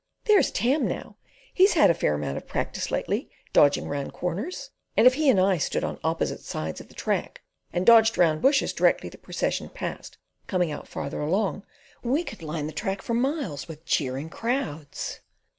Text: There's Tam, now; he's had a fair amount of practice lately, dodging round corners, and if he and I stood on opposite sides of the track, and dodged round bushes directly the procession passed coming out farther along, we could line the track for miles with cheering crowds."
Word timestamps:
There's 0.23 0.49
Tam, 0.49 0.87
now; 0.87 1.15
he's 1.53 1.73
had 1.73 1.91
a 1.91 1.93
fair 1.93 2.15
amount 2.15 2.37
of 2.37 2.47
practice 2.47 2.89
lately, 2.89 3.29
dodging 3.53 3.87
round 3.87 4.13
corners, 4.13 4.71
and 4.97 5.05
if 5.05 5.13
he 5.13 5.29
and 5.29 5.39
I 5.39 5.59
stood 5.59 5.83
on 5.83 5.99
opposite 6.03 6.39
sides 6.39 6.81
of 6.81 6.87
the 6.87 6.95
track, 6.95 7.43
and 7.71 7.85
dodged 7.85 8.17
round 8.17 8.41
bushes 8.41 8.73
directly 8.73 9.09
the 9.09 9.19
procession 9.19 9.69
passed 9.69 10.17
coming 10.47 10.71
out 10.71 10.87
farther 10.87 11.21
along, 11.21 11.65
we 12.01 12.23
could 12.23 12.41
line 12.41 12.65
the 12.65 12.73
track 12.73 13.03
for 13.03 13.13
miles 13.13 13.67
with 13.67 13.85
cheering 13.85 14.31
crowds." 14.31 15.19